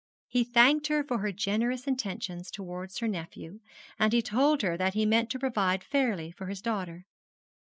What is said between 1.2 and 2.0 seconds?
generous